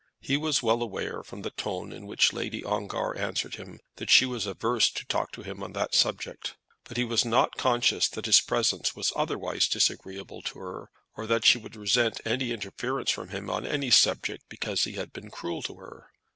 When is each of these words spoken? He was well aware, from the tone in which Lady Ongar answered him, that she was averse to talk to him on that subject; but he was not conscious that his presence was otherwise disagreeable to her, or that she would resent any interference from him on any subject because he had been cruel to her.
He 0.19 0.35
was 0.35 0.63
well 0.63 0.81
aware, 0.81 1.21
from 1.21 1.43
the 1.43 1.51
tone 1.51 1.93
in 1.93 2.07
which 2.07 2.33
Lady 2.33 2.63
Ongar 2.65 3.15
answered 3.15 3.57
him, 3.57 3.79
that 3.97 4.09
she 4.09 4.25
was 4.25 4.47
averse 4.47 4.89
to 4.89 5.05
talk 5.05 5.31
to 5.33 5.43
him 5.43 5.61
on 5.61 5.73
that 5.73 5.93
subject; 5.93 6.55
but 6.85 6.97
he 6.97 7.03
was 7.03 7.23
not 7.23 7.55
conscious 7.55 8.07
that 8.09 8.25
his 8.25 8.41
presence 8.41 8.95
was 8.95 9.13
otherwise 9.15 9.67
disagreeable 9.67 10.41
to 10.41 10.57
her, 10.57 10.89
or 11.15 11.27
that 11.27 11.45
she 11.45 11.59
would 11.59 11.75
resent 11.75 12.19
any 12.25 12.49
interference 12.51 13.11
from 13.11 13.29
him 13.29 13.47
on 13.47 13.63
any 13.67 13.91
subject 13.91 14.43
because 14.49 14.85
he 14.85 14.93
had 14.93 15.13
been 15.13 15.29
cruel 15.29 15.61
to 15.61 15.75
her. 15.75 16.09